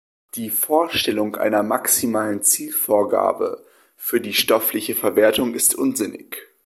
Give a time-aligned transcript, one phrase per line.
[0.33, 3.63] Die Vorstellung einer maximalen Zielvorgabe
[3.95, 6.37] für die stoffliche Verwertung ist unsinnig.